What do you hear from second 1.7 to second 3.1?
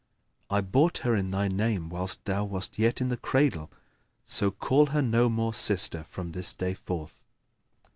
whilst thou wast yet in